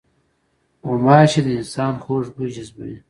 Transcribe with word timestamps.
غوماشې 0.85 1.41
د 1.45 1.47
انسان 1.59 1.93
خوږ 2.03 2.25
بوی 2.35 2.49
جذبوي. 2.55 2.97